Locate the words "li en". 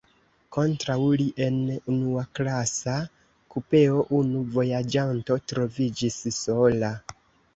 1.21-1.57